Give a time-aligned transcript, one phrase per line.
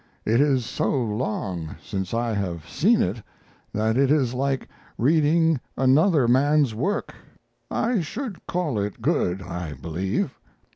[0.25, 3.21] It is so long since I have seen it
[3.71, 7.13] that it is like reading another man's work.
[7.69, 10.33] I should call it good, I believe."